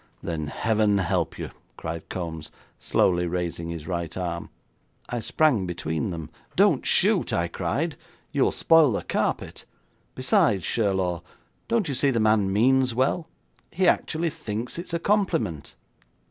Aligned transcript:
'Then 0.23 0.47
heaven 0.47 0.97
help 0.97 1.37
you,' 1.37 1.51
cried 1.77 2.09
Kombs, 2.09 2.49
slowly 2.79 3.27
raising 3.27 3.69
his 3.69 3.85
right 3.85 4.17
arm. 4.17 4.49
I 5.09 5.19
sprang 5.19 5.67
between 5.67 6.09
them. 6.09 6.31
'Don't 6.55 6.87
shoot!' 6.87 7.31
I 7.31 7.47
cried. 7.47 7.97
'You 8.31 8.45
will 8.45 8.51
spoil 8.51 8.93
the 8.93 9.03
carpet. 9.03 9.63
Besides, 10.15 10.63
Sherlaw, 10.63 11.21
don't 11.67 11.87
you 11.87 11.93
see 11.93 12.09
the 12.09 12.19
man 12.19 12.51
means 12.51 12.95
well. 12.95 13.27
He 13.71 13.87
actually 13.87 14.31
thinks 14.31 14.79
it 14.79 14.87
is 14.87 14.93
a 14.95 14.97
compliment!' 14.97 15.75